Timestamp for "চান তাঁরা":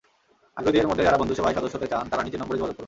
1.91-2.23